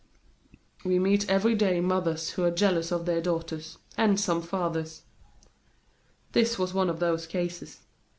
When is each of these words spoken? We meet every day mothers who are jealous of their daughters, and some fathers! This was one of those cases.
We 0.83 0.97
meet 0.97 1.29
every 1.29 1.53
day 1.53 1.79
mothers 1.79 2.31
who 2.31 2.43
are 2.43 2.49
jealous 2.49 2.91
of 2.91 3.05
their 3.05 3.21
daughters, 3.21 3.77
and 3.95 4.19
some 4.19 4.41
fathers! 4.41 5.03
This 6.31 6.57
was 6.57 6.73
one 6.73 6.89
of 6.89 6.99
those 6.99 7.27
cases. 7.27 7.81